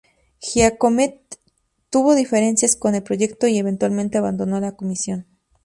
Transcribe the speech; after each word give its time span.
Giacometti 0.39 1.37
tuvo 1.91 2.15
diferencias 2.15 2.75
con 2.75 2.95
el 2.95 3.03
proyecto, 3.03 3.45
y 3.47 3.59
eventualmente 3.59 4.17
abandonó 4.17 4.59
la 4.59 4.71
comisión. 4.75 5.27